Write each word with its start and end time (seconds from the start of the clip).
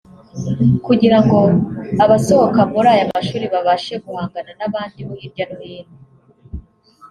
kugira 0.85 1.17
ngo 1.23 1.39
abasohoka 2.03 2.61
muri 2.71 2.87
aya 2.93 3.05
mashuri 3.13 3.45
babashe 3.53 3.93
guhangana 4.03 4.51
n’abandi 4.59 4.99
bo 5.07 5.13
hirya 5.21 5.45
no 5.49 5.57
hino 5.63 5.95